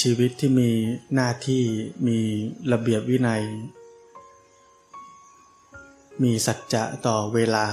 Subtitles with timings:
[0.00, 0.70] ชีวิตที่มี
[1.14, 1.62] หน้าที่
[2.06, 2.18] มี
[2.72, 3.42] ระเบียบวินัย
[6.22, 7.66] มีสัจจะต่อเวลา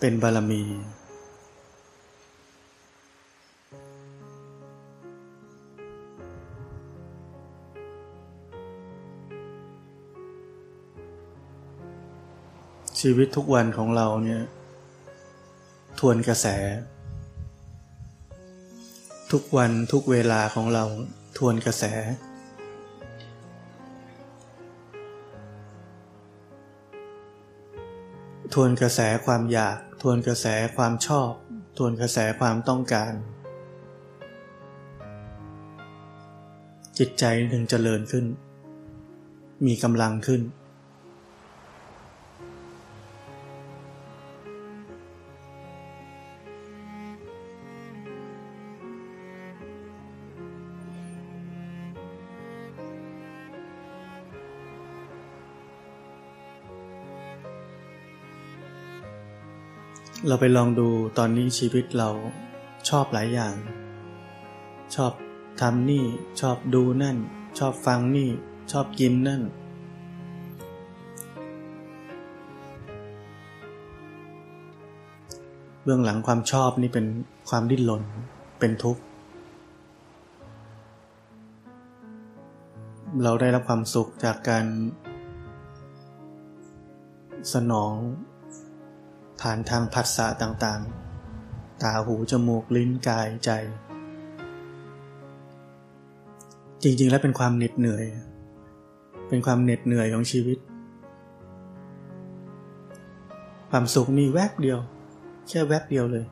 [0.00, 0.62] เป็นบารมี
[13.00, 14.42] ชีวิตทุกวันของเราเนี่ย
[15.98, 16.46] ทวนกระแส
[19.36, 20.84] ทุกวันทุกเวลาของเรา
[21.38, 21.84] ทวนกระแส
[28.54, 31.30] ทวนกระแสความอยาก ทวนกระแสความชอบ
[31.78, 33.12] ทวนกระแสความต้องการ
[36.98, 38.26] จิตใจถึงเจริญขึ้น
[39.66, 40.42] มีกำลังขึ้น
[60.32, 60.88] เราไปลองดู
[61.18, 62.10] ตอนนี้ชีวิตเรา
[62.88, 63.54] ชอบหลายอย่าง
[64.94, 65.12] ชอบ
[65.60, 66.04] ทำนี่
[66.40, 67.16] ชอบดูนั่น
[67.58, 68.30] ชอบฟังนี่
[68.72, 69.42] ชอบกินนั่น
[75.82, 77.06] เบื้องหลังความชอบนี่เป็น
[77.48, 78.02] ความดิ้นรน
[78.58, 79.02] เป็นทุกข์
[83.22, 84.66] เราได้รับความสุขจากการ
[87.52, 87.94] สนอง
[89.46, 93.50] ผ่านทางผัสสะต่างๆ ตาหูจมูกลิ้นกายใจ
[96.82, 98.04] จริงๆ แล้วเป็นความเหน็ดเหนื่อย
[99.28, 100.58] เป็นความเหน็ดเหนื่อยของชีวิต
[103.70, 104.78] ความสุขนี่แวบเดียว
[105.48, 106.24] แค่แวบเดียวเลย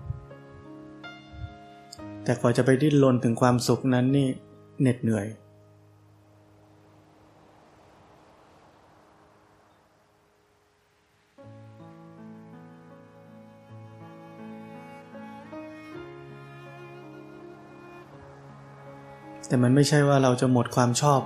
[2.24, 4.28] แต่กว่าจะไปดิ้นรนถึงความสุขนั้นนี่
[4.80, 5.26] เหน็ดเหนื่อย
[19.50, 21.20] แต่มันไม่ใช่ว่าเราจะหมดความชอบ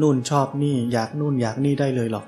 [0.00, 2.26] นู่นชอบนี่อยากนู่นอยากนี่ได้เลยหรอก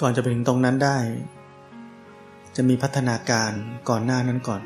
[0.00, 0.98] ก่อนจะไปถึงตรงนั้นได้
[2.56, 3.52] จะมีพัฒนาการ
[3.88, 4.62] ก่อนหน้านั้นก่อน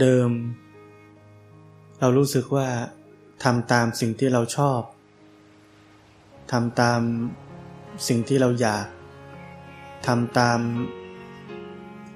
[0.00, 0.30] เดิม
[2.00, 2.68] เรารู้สึกว่า
[3.44, 4.80] ทำตามสิ่งที่เราชอบ
[6.52, 7.00] ทำตาม
[8.08, 8.86] สิ่งที่เราอยาก
[10.06, 10.58] ทำตาม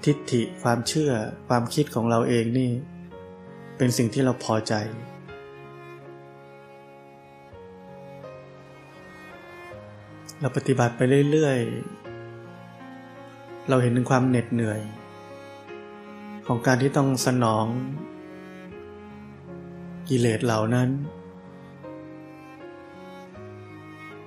[0.04, 1.12] ทิฏฐิความเชื่อ
[1.48, 2.70] ความคิดของเราเองนี่
[3.76, 4.75] เป็นสิ่งที่เราพอใจ
[10.41, 11.00] เราปฏิบัติไป
[11.31, 14.81] เรื่อยๆ เราเห็นถึงความเหน็ดเหนื่อย
[16.47, 17.66] ของการที่ต้องสนอง
[20.08, 20.88] กิเลสเหล่านั้น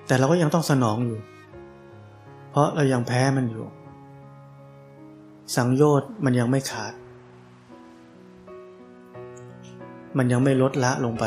[0.08, 1.20] แต่เราก็ยังต้องสนองอยู่
[2.50, 3.66] เพราะเรายังแพ้มันอยู่
[5.56, 6.94] สังโยชน์มันยังไม่ขาด
[10.18, 11.26] มันยังไม่ลดละลงไป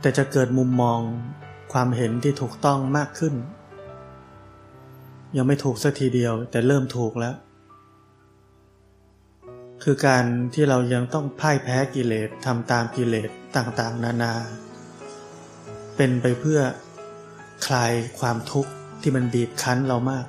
[0.00, 1.00] แต่จะเกิดมุมมอง
[1.72, 3.34] ความเห็นที่ถูกต้องมากขึ้น
[5.36, 7.36] ยังไม่ถูกสักทีเดียวแต่เริ่มถูกแล้ว
[9.82, 10.24] คือการ
[10.54, 14.32] ที่เรายังต้องพ่ายแพ้กิเลสทำตามกิเลสต่างๆ นานา
[15.96, 16.60] เป็นไปเพื่อ
[17.66, 18.70] คลายความทุกข์
[19.02, 20.26] ที่มันบีบคั้นเรามาก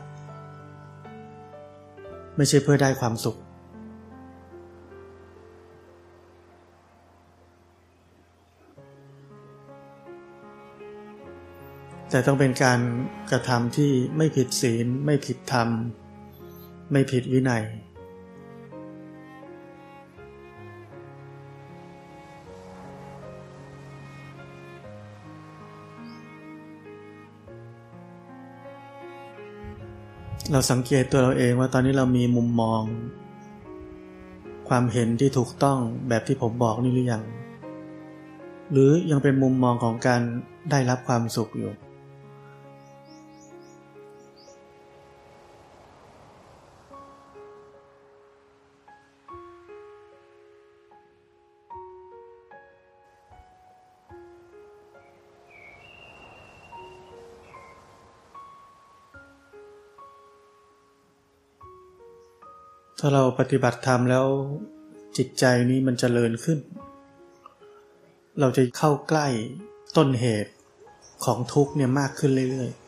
[2.37, 3.37] ไม่ใช่เพื่อได้ความสุข
[12.09, 12.79] แต่ต้องเป็นการ
[13.31, 15.69] กระทำที่ไม่ผิดศีล ไม่ผิดธรรม
[16.91, 17.63] ไม่ผิดวินัย
[30.51, 32.81] เราสังเกตตัวเราเองว่าตอนนี้เรามีมุมมอง
[34.69, 37.23] ความเห็นที่ถูกต้องแบบที่ผมบอกนี่หรือยัง
[38.71, 40.21] หรือยังเป็นมุมมองของการ
[40.71, 64.25] ได้รับความสุขอยู่าเราปฏิบัติธรรมแล้ว
[65.17, 66.59] จิตใจนี้มันจเจริญขึ้น
[68.39, 69.27] เราจะเข้าใกล้
[69.97, 70.51] ต้นเหตุ
[71.25, 72.85] ของทุกข์เนี่ยมากขึ้นเรื่อยๆ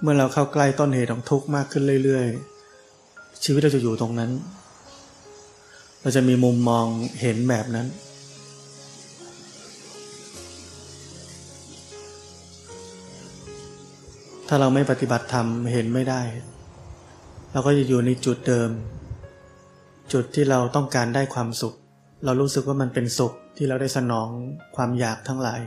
[0.00, 4.30] เมื่อเราเข้าใกล้ต้นเหตุของทุกข์มากขึ้นเรื่อยๆ ชีวิตเราจะอยู่ตรงนั้น
[6.02, 6.86] เราจะมีมุมมอง
[7.20, 7.86] เห็นแบบนั้น
[14.52, 16.22] ถ้าเราไม่ปฏิบัติธรรมเห็นไม่ได้
[17.52, 18.70] เราก็จะอยู่ในจุดเดิม
[20.12, 21.74] จุดที่เราต้องการได้ความสุข
[22.24, 24.28] เรารู้สึกว่ามันเป็นสุขที่เราได้สนอง
[24.76, 25.60] ความอยากทั้งหลาย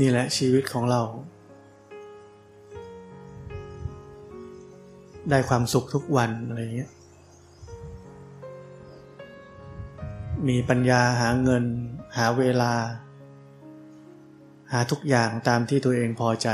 [0.00, 1.02] นี่แหละชีวิตของเรา
[5.30, 6.90] ได้ความสุขทุกวันอะไรเงี้ย
[10.48, 11.64] มีปัญญาหาเงิน
[12.16, 12.72] หาเวลา
[14.74, 16.48] หาทุกอย่างตามที่ตัวเองพอใจ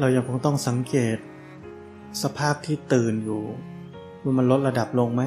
[0.00, 1.18] เรายังคงต้องสังเกต
[2.22, 3.42] สภาพที่ตื่นอยู่
[4.22, 5.22] ว่ามันลดระดับลงไหม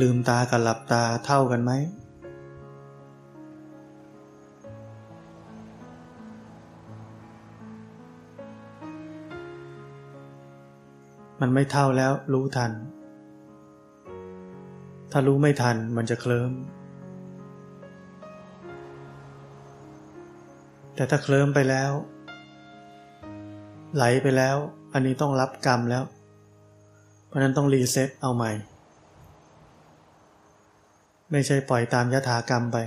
[0.00, 1.72] ลืมตากับหลับตาเท่ากันไหม
[11.40, 12.72] มันไม่เท่าเรารู้ทัน
[15.12, 16.52] ถ้ารู้ไม่ทันมันจะเคลิ้ม
[20.94, 21.90] แต่ถ้าเคลิ้มไปแล้ว
[23.94, 24.56] ไหลไปแล้ว
[24.92, 26.04] อันนี้ต้องรับกรรมแล้ว
[27.26, 28.52] เพราะนั้นต้อง reset เอาใหม่
[31.32, 32.78] ไม่ใช่ปล่อยตามยถากรรมไป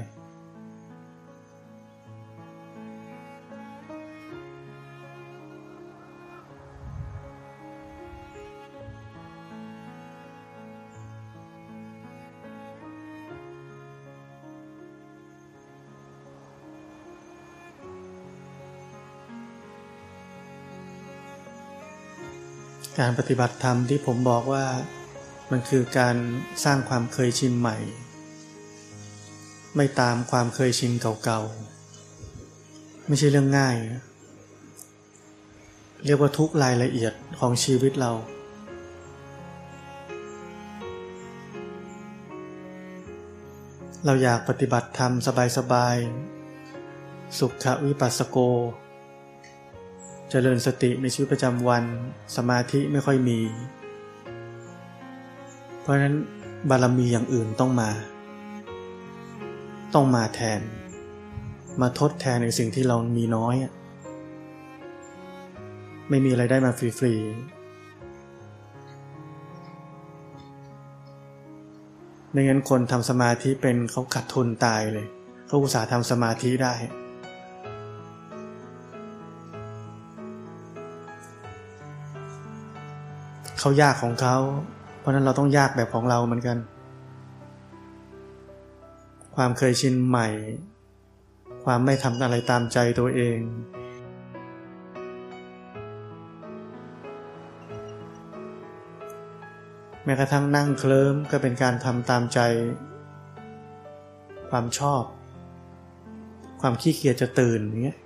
[22.99, 24.65] การปฏิบัติธรรมที่ผมบอกว่า
[25.51, 26.15] มันคือการ
[26.63, 27.77] สร้างความเคยชินใหม่
[29.75, 33.75] ไม่ตามความเคยชินเก่าๆ ไม่ใช่เรื่องง่าย
[36.05, 38.11] เรียกว่าทุกรายละเอียดของชีวิตเรา
[44.05, 45.13] เราอยากปฏิบัติธรรม
[45.57, 48.37] สบายๆ สุขวิปัสสโก
[50.31, 51.83] เจริญสติในชีวิตประจำวัน
[52.35, 53.39] สมาธิไม่ค่อยมี
[55.81, 56.15] เพราะฉะนั้น
[56.69, 57.89] บารมีอย่างอื่นต้องมา
[59.93, 60.61] ต้องมาแทน
[61.81, 63.55] มาทดแทนในสิ่งที่เรามีน้อย
[66.09, 67.19] ไม่มีอะไรได้มาฟรีๆ
[72.31, 75.07] ไม่งั้นคนทำสมาธิเป็นเขาขาดทุนตายเลย
[75.47, 76.75] เขาอุตส่าห์ทำสมาธิได้
[83.59, 84.37] เขายากของเขา
[84.99, 86.57] เพราะนั้นเราต้องยากแบบของเราเหมือนกัน
[89.35, 90.27] ความเคยชินใหม่
[91.65, 93.39] ความไม่ทำอะไรตามใจตัวเอง
[100.03, 102.39] แม้กระทั่งนั่งเคลิ้มก็เป็นการทำตามใจ
[104.49, 105.03] ความชอบ
[106.61, 107.97] ความขี้เกียจจะตื่นอย่างเงี้ย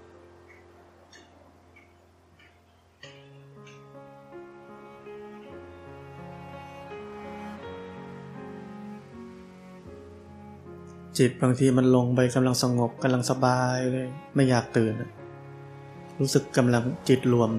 [11.18, 14.94] จิตบางทีมันลงไปกำลังสงบกำลังสบายเลย ไม่อยากตื่น
[16.20, 17.52] รู้สึกกำลังจิตรวม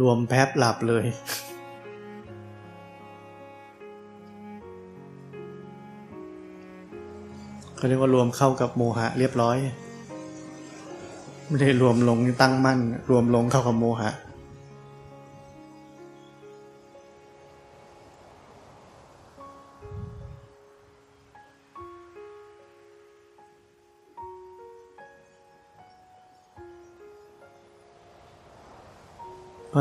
[0.00, 1.04] รวมแพบหลับเลย
[7.76, 9.56] เขาเรียกว่ารวมเข้ากับโมหะเรียบร้อย
[11.48, 12.78] ไม่ได้รวมลงตั้งมั่น
[13.10, 14.10] รวมลงเข้ากับโมหะ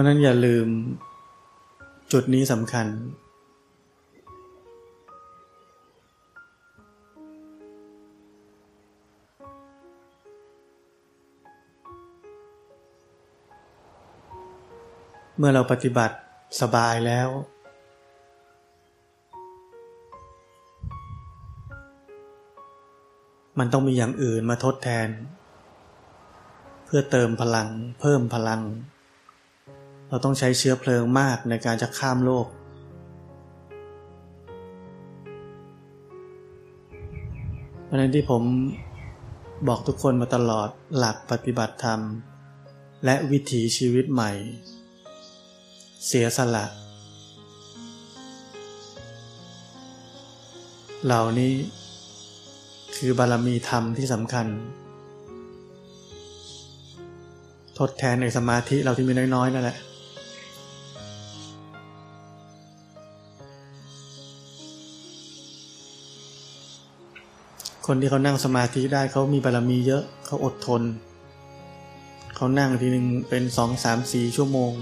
[0.04, 0.68] ะนั้นอย่าลืม
[2.12, 2.88] จุดนี้สำคัญ
[15.38, 16.18] เมื่อเราปฏิบัติ
[16.62, 17.30] สบายแล้ว
[23.60, 25.10] มันต้องมีอย่างอื่นมาทดแทน
[26.86, 27.70] เพื่อเติมพลัง
[28.00, 28.62] เพิ่มพลัง
[30.14, 32.48] เราต้องใช้เชื้อเพลิงมากในการจะข้ามโลก
[37.86, 38.44] เพราะนั้นที่ผม
[39.68, 42.00] บอกทุกคนมาตลอดหลักปฏิบัติธรรม
[43.06, 44.32] และวิถีชีวิตใหม่
[46.06, 46.66] เสียสละ
[51.06, 51.54] เหล่านี้
[52.96, 54.48] คือบารมีธรรมที่สำคัญ
[57.80, 59.78] ทดแทนในสมาธิเราที่มีน้อยๆนั่นแหละ
[67.88, 70.82] คนที่เขานั่งสมาธิได้เขามีบารมีเยอะเขาอดทน
[72.36, 74.74] เขานั่งทีหนึ่งเป็นสองสามสี่ชั่วโมง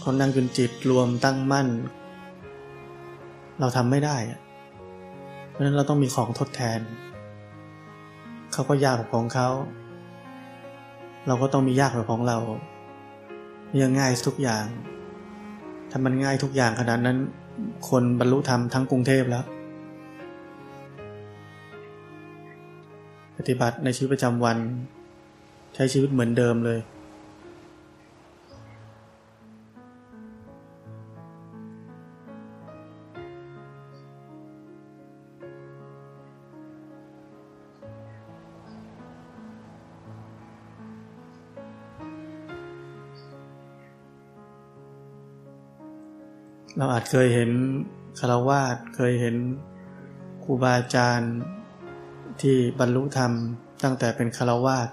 [0.00, 1.68] เขานั่งจนจิตรวมตั้งมั่น
[3.60, 4.16] เราทำไม่ได้
[5.48, 6.80] เพราะฉะนั้นเราต้องมีของทดแทน
[8.52, 9.48] เขาก็ยากแบบของเขา
[11.26, 12.38] เราก็ต้องมียากแบบของเรา
[13.80, 14.64] ยังง่ายทุกอย่าง
[15.90, 17.18] ถ้ามันง่ายทุกอย่างขนาดนั้น
[17.88, 19.44] คนบรรลุธรรมทั้งกรุงเทพแล้ว
[23.38, 24.58] ปฏิบัติในชีวิตประจำวัน
[25.74, 26.80] ใช้ชีวิตเหมือนเดิมเลย
[46.80, 47.50] เราอาจเคยเห็น
[48.18, 49.36] คารวาสเคยเห็น
[50.44, 51.34] ครูบาอาจารย์
[52.42, 53.32] ที่บรรลุธรรม
[53.84, 54.88] ตั้งแต่เป็นคารวาส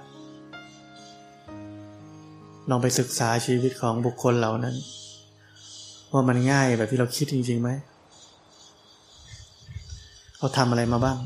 [2.69, 4.75] ลองไปศึกษาชีวิตของบุคคลเหล่านั้น
[6.11, 7.69] ว่ามันง่ายแบบที่เราคิดจริงๆไหม
[10.37, 11.17] เขาทำอะไรมาบ้าง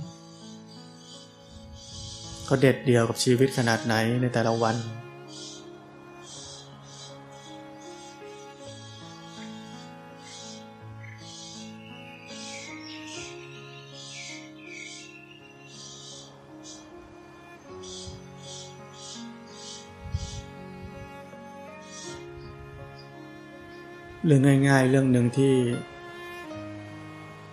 [2.46, 4.76] เขาเด็ดเดียวกับชีวิตขนาดไหนในแต่ละวัน
[24.30, 25.54] เรื่องง่าย ๆ เรื่องหนึ่งที่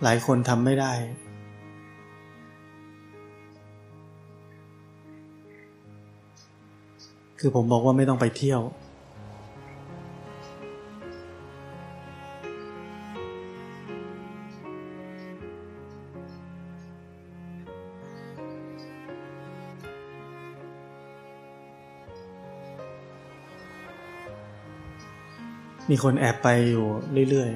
[0.03, 0.93] หลายคนทำไม่ได้
[7.39, 8.61] คือผมบอกว่าไม่ต้องไปเที่ยว
[25.91, 26.85] มีคนแอบไปอยู่
[27.29, 27.49] เรื่อย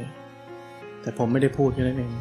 [0.48, 2.12] ๆ แต่ผมไม่ได้พูดแค่นั้นเอง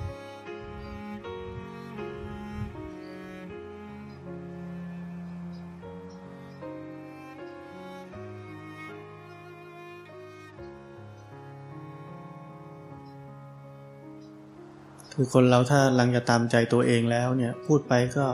[15.14, 18.26] คือคนเราถ้าลังจะตามใจตัวเองแล้วเนี่ย พูดไปก็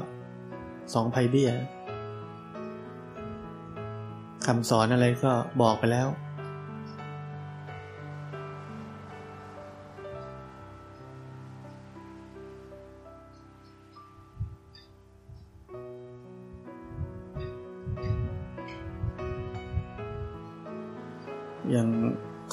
[0.95, 1.51] สองภัยเบี้ย
[4.47, 6.09] คำสอนอะไรก็บอกไปแล้ว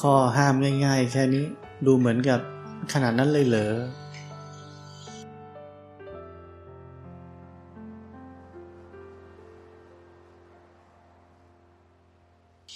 [0.07, 0.55] ข้อห้าม
[0.85, 1.45] ง่าย ๆ แค่นี้
[1.85, 2.39] ดูเหมือนกับ
[2.93, 3.73] ขนาดนั้นเลยเหรอ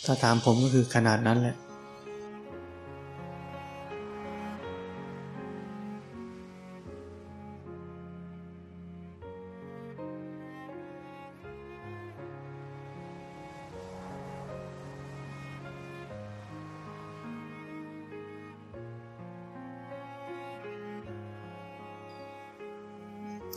[0.05, 1.55] ถ้าถามผมก็คือขนาดนั้นแหละ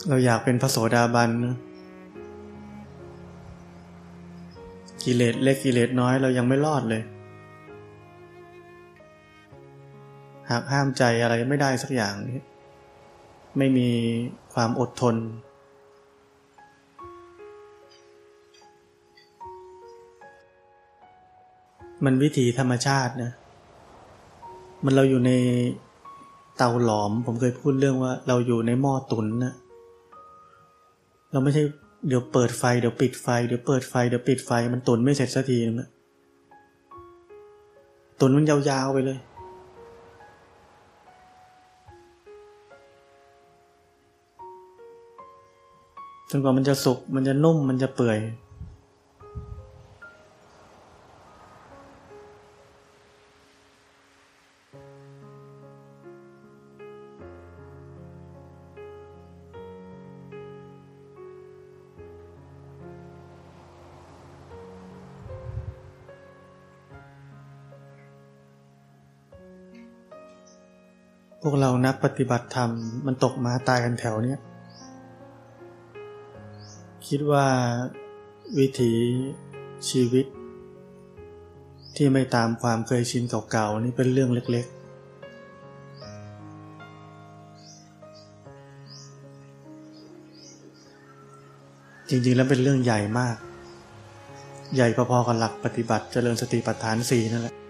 [0.07, 1.29] เราอยากเป็นพระโสดาบัน
[5.03, 7.03] กิเลสเล็กกิเลสน้อยเรายังไม่รอดเลย
[10.49, 12.41] หากห้ามใจอะไรไม่ได้สักอย่างนี้
[13.57, 13.89] ไม่มี
[14.53, 15.15] ความอดทน
[22.05, 23.31] มันวิถีธรรมชาตินะ
[24.83, 25.31] มันเราอยู่ใน
[26.57, 29.53] เตาหลอม ผมเคยพูดเรื่องว่าเราอยู่ในหม้อตุนนะ
[31.31, 31.63] เราไม่ใช่
[32.07, 35.89] เดี๋ยวเปิดไฟเดี๋ยวปิดไฟเดี๋ยวเปิดไฟเดี๋ยวปิดไฟมันตุนไม่เสร็จสักทีนึงนะ
[38.19, 39.19] ตุนมันยาวๆไปเลย
[46.29, 48.17] จนกว่ามันจะสุกมันจะนุ่มมันจะเปื่อย
[72.21, 72.71] ฏิบัติธรรม
[73.05, 74.39] มันตกมาตายกันแถวเนี้ย
[77.07, 77.45] คิดว่า
[78.57, 78.93] วิถี
[79.89, 80.25] ชีวิต
[81.95, 84.81] ที่ไม่ตามความเคยชินเก่าๆนี่เป็นเรื่องเล็ก ๆ
[92.09, 93.37] จริงๆแล้วเป็นเรื่องใหญ่มาก
[94.75, 97.60] ใหญ่พอๆกับหลักปฏิบัติเจริญสติปัฏฐานสี่นั่นแหละ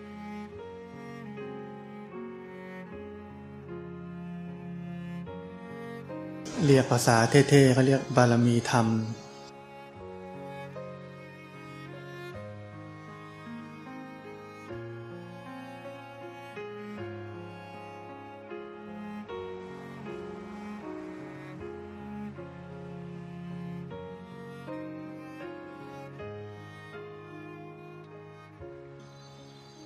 [6.74, 8.88] เรียกภาษาเท่ๆเขาเรียกบารมีธรรม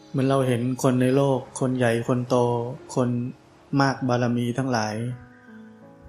[0.09, 2.35] เหมือนเราเห็นคนในโลก คนใหญ่คนโต
[2.95, 3.09] คน
[3.81, 4.95] มากบารมีทั้งหลาย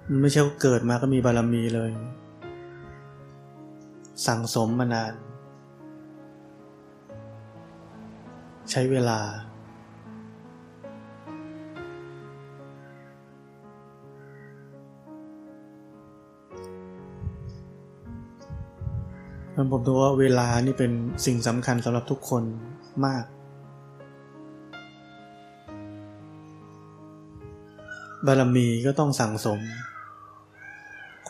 [0.09, 1.91] มันไม่ใช่เกิดมาก็มีบารมีเลย
[4.27, 5.13] สั่งสมมานาน
[8.71, 9.19] ใช้เวลา
[19.71, 20.91] ผมดูว่าเวลานี่เป็น
[21.25, 22.43] สิ่งสำคัญสำหรับทุกคน
[23.05, 23.25] มาก
[28.25, 29.59] บารมีก็ต้องสั่งสม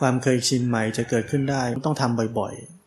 [0.02, 2.78] วามเคยชินใหม่จะเกิดขึ้นได้ต้องทำบ่อยๆ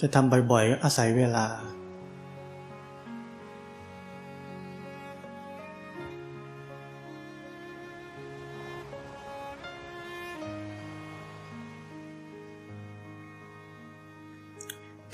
[0.00, 1.46] จะทำบ่อยๆก็อาศัยเวลา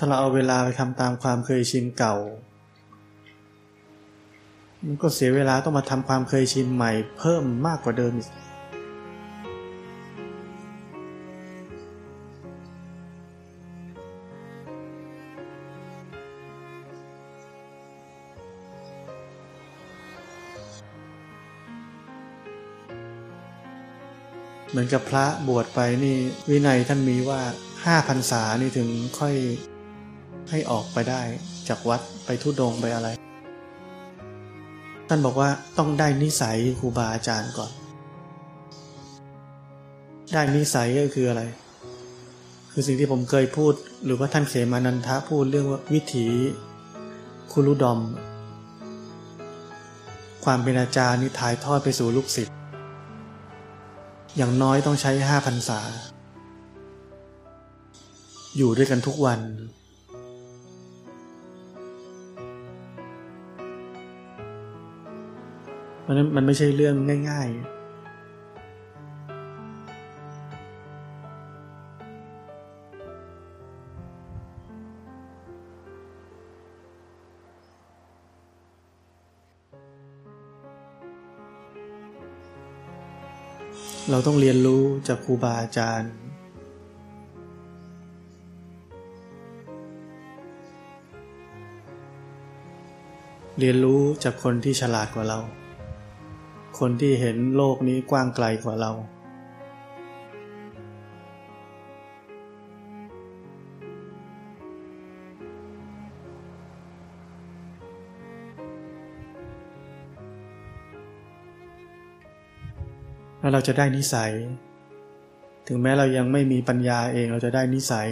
[0.00, 2.16] ถ้าเราเอาเวลาไปทำตามความเคยชินเก่า
[4.84, 8.28] มันก็เสียเวลาต้องมาทำความเคยชินใหม่ เพิ่มมากกว่าเดิมอีก
[24.70, 26.16] เหมือนกับพระบวชไปนี่
[26.50, 27.40] วินัยท่านมีว่า
[27.84, 28.88] ห้าพรรษานี่ถึง
[29.20, 29.34] ค่อย
[30.50, 31.22] ให้ออกไปได้
[31.68, 33.08] จากวัดไปทุดงไปอะไร
[35.08, 37.70] ท่านบอกว่าต้องได้นิสัยครูบาอาจารย์ก่อน
[40.34, 41.42] ได้นิสัยก็คืออะไร
[42.72, 43.72] คือสิ่งที่ผมเคยพูด
[44.04, 46.26] หรือว่าท่านเขมานันทะพูดเรื่องว่าวิถี
[47.52, 48.00] คุรุดอม
[50.44, 52.56] ความเป็นอาจารย์นี่ถ่ายทอดไปสู่ลูกศิษย์
[54.36, 55.80] อย่างน้อยต้องใช้ห้าพรรษา
[58.56, 59.40] อยู่ด้วยกันทุกวัน
[66.08, 66.94] ราะนั้นมันไม่ใช่เรื่อง
[67.30, 67.78] ง่าย ๆ
[84.10, 86.12] เราต้องเรียนรู้จากครูบาอาจารย์
[93.58, 95.40] เรียนรู้จากคนที่ฉลาดกว่าเรา
[96.78, 98.92] คนที่เห็นโลกนี้กว้างไกลกว่าเรา
[113.40, 114.32] แล้วเราจะได้นิสัย
[115.66, 118.08] ถึงแม้เรายังไม่มีปัญญาเองเราจะได้นิสัย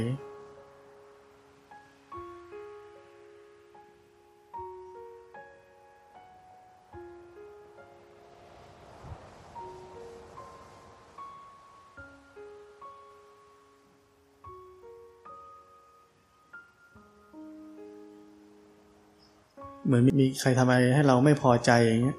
[20.19, 22.19] มีใครทำอะไรให้เราไม่พอใจอย่างเงี้ย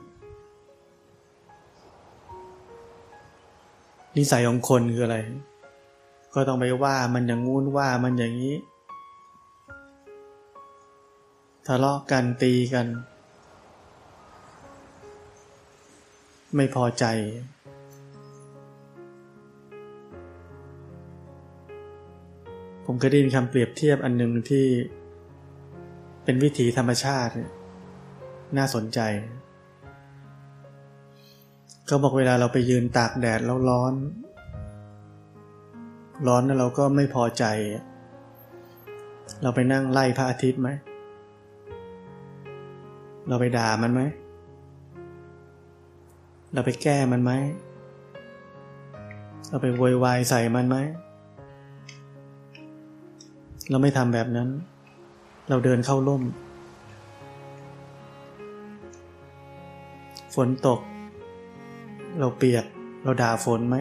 [4.18, 5.18] นิสัยของคนคืออะไร
[6.34, 8.56] ก็ต้องไปว่ามันอย่างงู้นว่ามันอย่างนี้
[11.68, 12.88] ทะเลาะกันตีกัน
[16.56, 17.06] ไม่พอใจ
[22.86, 24.66] ผมก็ได้ยินคำเปรียบเทียบอันหนึ่งที่
[26.24, 27.34] เป็นวิถีธรรมชาติ
[28.56, 29.00] น่าสนใจ
[31.90, 33.94] ก็บอกเวลาเราไปยืนตากแดดแล้วร้อน
[36.28, 37.46] ร้อนแล้วเราก็ไม่พอใจ
[39.42, 40.70] เราไปนั่งไล่พระอาทิตย์ไหม
[43.28, 44.02] เราไปด่ามันไหม
[46.54, 47.32] เราไปแก้มันไหม
[49.50, 50.78] เราไปโวยวายใส่มันไหม
[53.70, 54.50] เราไม่ทำแบบนั้น
[55.50, 56.24] เราเดินเข้าร่ม
[60.42, 60.80] ฝนตก
[62.20, 62.66] เราเปียก
[63.04, 63.78] เราด่าฝนไหม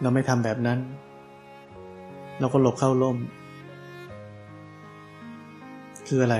[0.00, 0.78] เราไม่ทำแบบนั้น
[2.40, 3.16] เราก็หลบเข้าร่ม
[6.08, 6.36] คืออะไร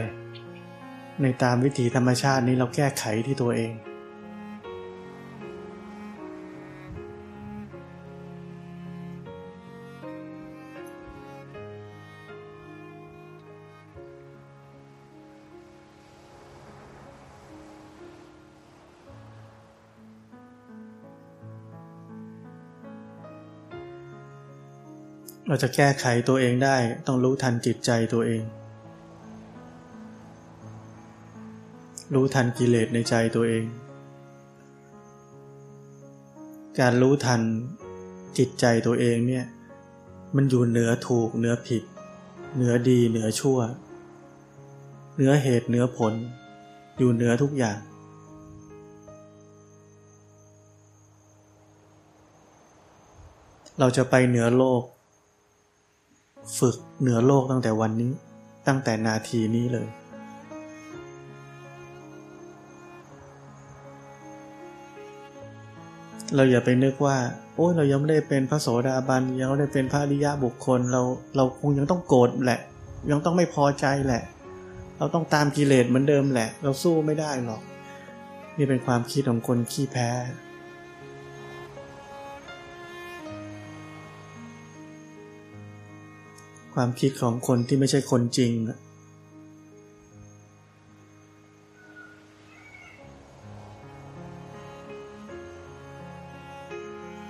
[1.22, 3.72] ในตามวิถีธรรมชาตินี้เราแก้ไขที่ตัวเอง
[25.50, 28.42] เราจะแก้ไขตัวเองได้ต้องรู้ทันจิตใจตัวเอง
[32.14, 33.64] รู้ทันกิเลสในใจตัวเอง
[36.80, 37.40] การรู้ทัน
[38.38, 39.44] จิตใจตัวเองเนี่ย
[40.36, 41.82] มันอยู่เหนือถูกเหนือผิด
[42.56, 43.58] เหนือดีเหนือชั่ว
[45.14, 46.14] เหนือเหตุเหนือผล
[46.98, 47.78] อยู่เหนือทุกอย่าง
[53.78, 54.84] เราจะไปเหนือโลก
[56.58, 58.12] ฝึกเหนือโลกตั้งแต่วันนี้
[58.66, 59.88] ตั้งแต่นาทีนี้เลย
[66.34, 67.18] เราอย่าไปนึกว่า
[67.54, 71.02] โอ้ยเรายังไม่ได้เป็นพระโสดาบันยังไม่ได้เป็นพระอริยะบุคคล เรา
[71.36, 72.60] เราคงยังต้องโกรธแหละ
[73.10, 74.22] ยังต้องไม่พอใจแหละ
[74.98, 77.62] เราต้องตามกิเลสเหมือนเดิมแหละ เราสู้ไม่ได้หรอก
[78.56, 80.10] นี่เป็นความคิดของคนขี้แพ้
[86.74, 88.52] ความคิดของคนที่ไม่ใช่คนจริง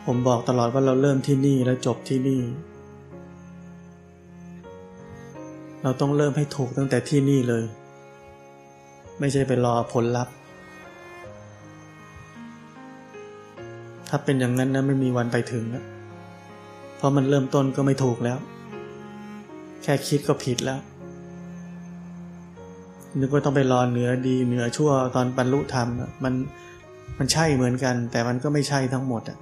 [0.06, 2.40] ผมบอกตลอดว่าเราเริ่มที่นี่แล้วจบที่นี่
[5.82, 7.64] เราต้องเริ่มให้ถูกตั้งแต่ที่นี่เลย
[9.20, 10.34] ไม่ใช่ไปรอผลลัพธ์
[14.08, 15.84] ถ้าเป็นอย่างนั้นนะไม่มีวันไปถึงนะ
[16.96, 18.38] เพราะมันเริ่มต้นก็ไม่ถูกแล้ว
[19.82, 20.80] แค่คิดก็ผิดแล้ว
[23.18, 25.88] นึกว่าต้องไปรอเหนือดีเหนือชั่วตอนบรรลุธรรม
[26.24, 26.34] มัน
[27.18, 29.38] มันใช่เหมือนกัน แต่มันก็ไม่ใช่ทั้งหมดอะ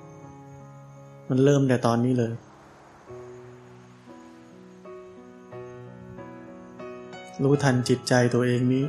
[1.29, 2.33] มันเริ่มแต่ตอนนี้เลย
[7.43, 8.85] รู้ทันจิตใจตัวเองนี้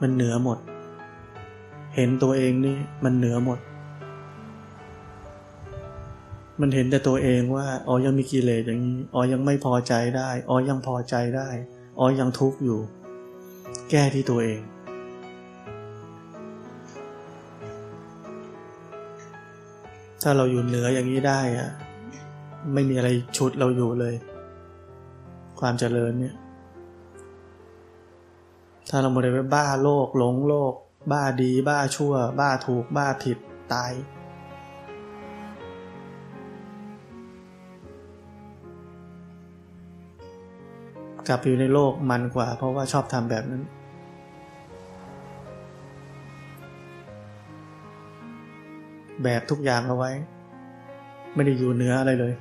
[0.00, 0.58] มันเหนือหมด
[1.94, 3.58] เห็นตัวเองนี่มันเหนือหมด
[6.60, 11.48] มันเห็นแต่ตัวเองว่าอ๋อยังมีกิเลสอย่างนี้อ๋อยังไม่พอใจได้อ๋อยังพอใจได้
[11.98, 12.80] อ๋อยังทุกข์อยู่
[13.90, 14.60] แก้ที่ตัวเอง
[20.22, 21.70] ถ้าเราอยู่เหนืออย่างนี้ได้อะ
[22.74, 24.14] ไม่มีอะไรชุดเราอยู่เลย
[25.60, 26.34] ความเจริญเนี่ย
[28.88, 30.74] ถ้าเราหมดไปบ้าโลกหลงโลก
[31.12, 33.38] บ้าดี บ้าชั่ว บ้าถูก บ้าผิด
[33.72, 33.92] ตาย
[41.28, 43.62] กลับอยู่ในโลกมันกว่า เพราะว่าชอบทำแบบนั้น
[49.22, 50.10] แบบทุกอย่างเอาไว้
[51.34, 52.34] ไม่ได้อยู่เหนืออะไรเลย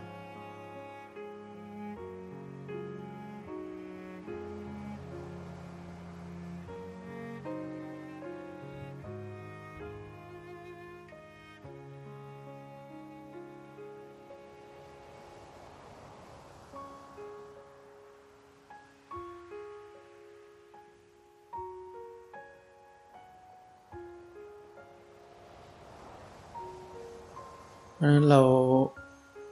[27.99, 28.41] เพราะฉะนั้นเรา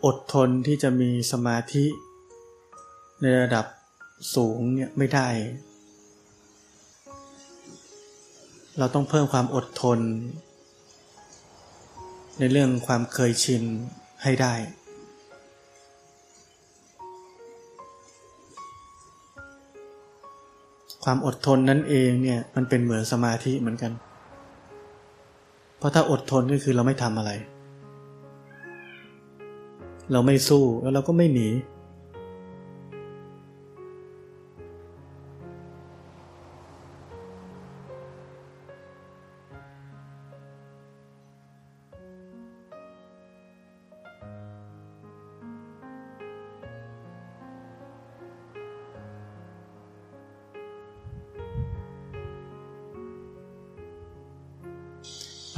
[0.05, 1.85] อดทนที่จะมีสมาธิ
[3.21, 3.65] ในระดับ
[4.35, 5.27] สูงเนี่ยไม่ได้
[8.77, 9.99] เราต้องเพิ่มความอดทน
[12.39, 13.63] ในเรื่องความเคยชิน
[14.23, 14.53] ให้ได้
[21.03, 23.91] ความอดทนนั่นเองเนี่ยมันเป็นเหมือนสมาธิเหมือนกัน
[25.77, 27.33] เพราะถ้าอดทนก็คือเราไม่ทำอะไร
[30.11, 31.49] เราไม่สู้แล้วเราก็ไม่หนี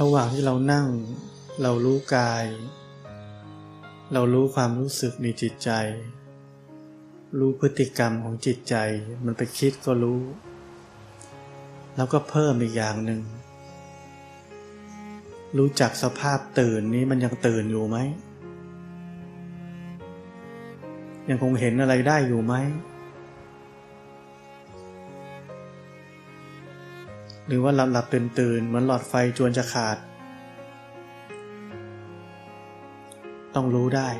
[0.00, 0.86] ระหว่างที่เรานั่ง
[1.62, 2.44] เรารู้กาย
[4.14, 5.70] เรารู้ความรู้สึกในจิตใจ
[7.38, 8.74] รู้พฤติกรรมของจิตใจ
[9.24, 10.20] มันไปคิดก็รู้
[11.96, 13.20] แล้วก็เพิ่มอีกอย่างหนึ่ง
[15.58, 17.98] รู้จักสภาพตื่นนี้มันยังตื่นอยู่ไหม
[21.28, 22.54] ยังคงเห็นอะไรได้อยู่ไหม
[27.46, 29.98] หรือว่าหลับหลับตื่นตื่นเหมือนหลอดไฟจวนจะขาด
[33.62, 34.14] ต้องรู้ได้ ถ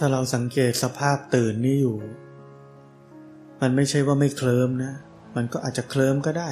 [0.00, 1.96] ้าเราสังเกตสภาพตื่นนี้อยู่
[3.60, 4.92] มันไม่ใช่ว่าไม่เคลิ้มนะ
[5.36, 6.50] มันก็อาจจะเคลิ้มก็ได้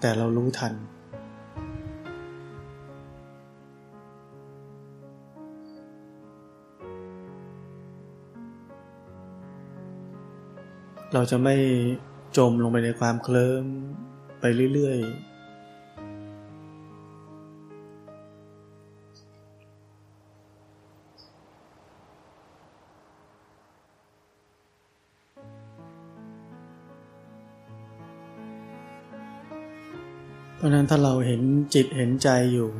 [0.00, 0.74] แต่เรารู้ทัน
[11.14, 11.56] เราจะไม่
[12.36, 13.64] จมลงไปในความเคลิ้ม
[14.40, 14.44] ไป
[14.74, 15.32] เรื่อยๆ
[30.62, 31.40] ราะนั้นถ้าเราเห็น
[31.74, 32.70] จิตเห็นใจอยู่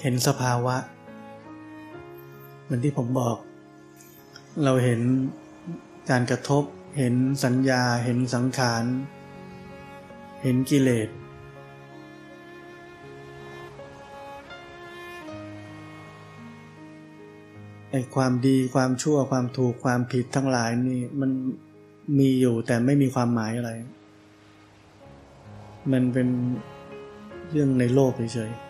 [0.00, 0.76] เห็นสภาวะ
[2.62, 3.36] เหมือนที่ผมบอก
[4.62, 5.00] เราเห็น
[6.10, 6.64] การกระทบ
[6.98, 7.14] เห็น
[7.44, 8.84] สัญญา เห็นสังขาร
[10.42, 11.08] เห็นกิเลส
[17.90, 21.30] ไอ้ความดีความชั่วความถูกความผิดทั้งหลายนี่มัน
[22.18, 23.70] มีอยู่แต่ไม่มีความหมายอะไร
[25.92, 26.28] มันเป็น
[27.50, 28.63] เรื่องในโลกเฉยๆ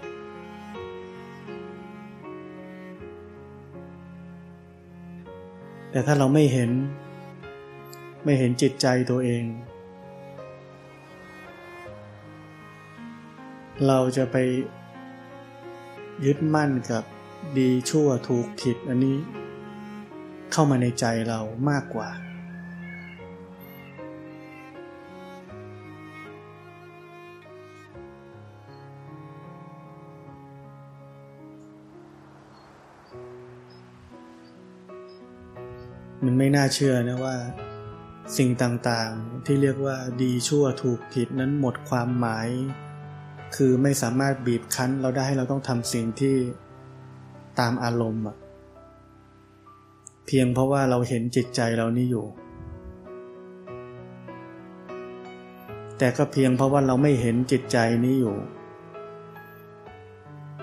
[5.95, 6.71] แต่ถ้าเราไม่เห็น
[8.25, 9.45] ไม่เห็นจิตใจตัวเอง
[13.87, 14.37] เราจะไป
[16.25, 17.05] ยึดมั่นกับ
[17.59, 19.17] ดีชั่วถูกผิดอันนี้
[20.53, 22.09] เข้ามาในใจเรามากกว่า
[36.25, 37.37] มันไม่น่าเชื่อนะว่า
[38.37, 42.49] สิ่งต่างๆที่เรียกว่าดีชั่วถูกผิดนั้นหมดความหมาย
[43.57, 46.37] คือไม่สามารถบีบคั้นเราได้ให้เราต้องทำสิ่งที่
[47.61, 48.37] ตามอารมณ์อะ
[50.27, 52.27] เพียงเพราะว่าเราเห็นจิตใจเรานี่อยู่
[55.99, 58.37] แต่ก็เพียงเพราะว่าเราไม่เห็นจิตใจนี้อยู่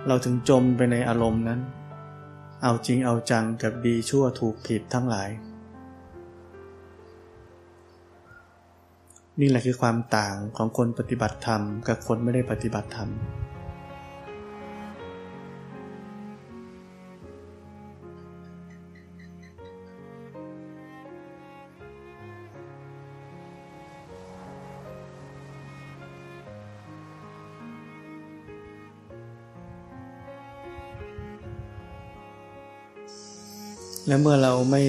[0.07, 1.59] เราถึงจมไปในอารมณ์นั้น
[2.63, 5.29] เอาจริงเอาจังกับดีชั่วถูกผิดทั้งหลาย
[9.43, 13.09] นี่แหละคือความต่างของคนปฏิบัติธรรม กับคนไม่ได้ปฏิบัติธรรม
[34.07, 34.83] และเมื่อเราไม่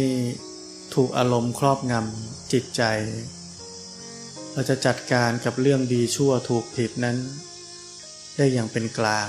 [0.94, 2.82] ถูกอารมณ์ครอบงำจิตใจ
[4.52, 7.16] เราจะจัดการกับเรื่องดีชั่วถูกผิดนั้น
[8.36, 9.28] ได้อย่างเป็นกลาง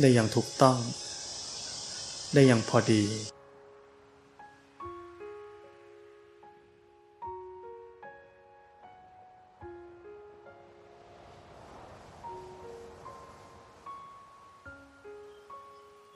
[0.00, 0.78] ได้อย่างถูกต้อง
[2.34, 3.04] ได้อย่างพอดี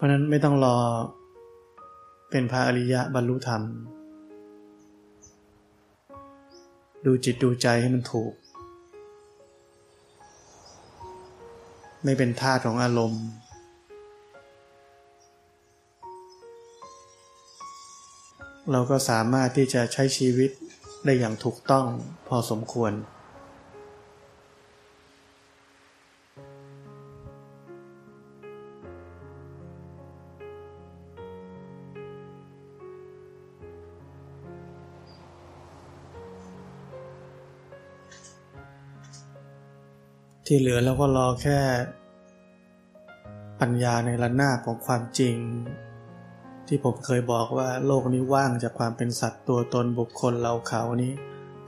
[0.05, 0.77] ราะนั้นไม่ต้องรอ
[2.31, 3.63] เป็นพระอริยะบรรลุธรรม
[7.07, 8.33] ดูจิตดูใจให้มันถูก
[12.05, 13.25] ไม่เป็นท่าของอารมณ์
[18.73, 20.51] เราก็สามารถที่จะใช้ชีวิต
[21.05, 21.87] ได้อย่างถูกต้อง
[22.29, 22.93] พอสมควร
[40.47, 41.61] ที่เหลือเราก็รอแค่
[43.61, 45.37] ปัญญาในระนาบของความจริง
[46.67, 51.13] ที่ผมเคยบอกว่าโลกนี้ว่างจากความเป็นสัตว์ตัวตนบุคคลเราเขานี้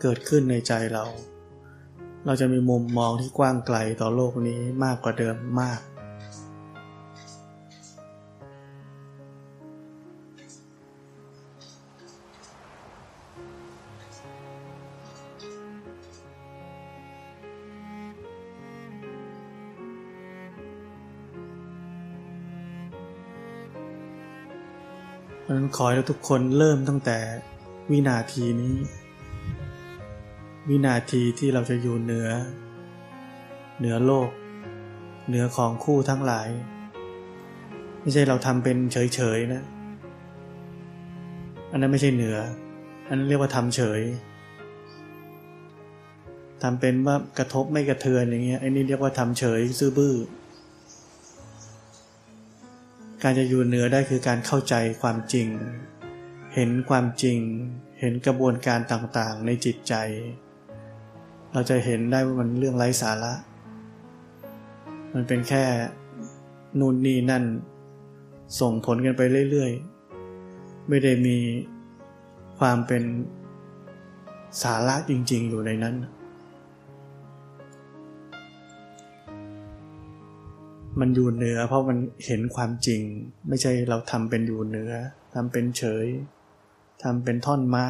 [0.01, 1.05] เกิดขึ้นในใจเรา
[2.27, 5.81] เราจะมีมุมมองที่กว้างไกลต่อโลกนี้มากกว่าเดิมมาก
[25.77, 27.19] ขอให้ทุกคนเริ่มตั้งแต่
[27.91, 28.77] วินาทีนี้
[30.69, 32.29] วินาทีที่เราจะอยู่เหนือ
[33.79, 34.31] เหนือโลก
[35.29, 36.49] เหนือของคู่ทั้งหลาย
[38.01, 39.63] ไม่ใช่เราทำเป็นเฉยๆนะ
[41.71, 42.37] อันนั้นไม่ใช่เหนือ
[43.09, 44.01] อันนั้นเรียกว่าทำเฉย
[46.63, 50.15] ทำเป็นว่ากระทบไม่กระเทือนอย่างเงี้ยไอ้นี่เรียกว่าทำเฉยซื่อบื้อ
[53.23, 55.49] การจะอยู่เหนือได้คือการเข้าใจความจริง
[56.55, 57.39] เห็นความจริง
[58.01, 59.95] เห็นกระบวนการต่างๆ ในจิตใจ
[61.53, 63.35] เราจะเห็นได้ว่ามันเรื่องไร้สาระ
[65.15, 65.65] มันเป็นแค่
[66.79, 67.45] นู่นนี่นั่น
[68.61, 71.37] ส่งผลกันไปเรื่อยๆ ไม่ได้มี
[72.59, 73.03] ความเป็น
[74.63, 75.95] สาระจริงๆ อยู่ในนั้น
[81.01, 83.03] มันอยู่เหนือ เพราะมันเห็นความจริง
[83.49, 84.93] ไม่ใช่เราทำเป็นอยู่เหนือ
[85.35, 86.07] ทำเป็นเฉย
[87.03, 87.89] ทำเป็นท่อนไม้